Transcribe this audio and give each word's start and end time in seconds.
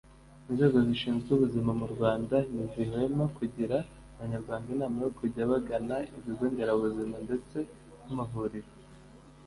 inzego 0.49 0.77
zishinzwe 0.87 1.29
ubuzima 1.33 1.71
mu 1.79 1.87
Rwanda 1.93 2.35
ntizihwema 2.51 3.25
kugira 3.37 3.77
abanyarwanda 4.15 4.67
inama 4.75 4.97
yo 5.05 5.11
kujya 5.17 5.49
bagana 5.51 5.95
ibigo 6.17 6.45
nderabuzima 6.51 7.17
ndetse 7.25 7.57
n’amavuriro 8.05 8.69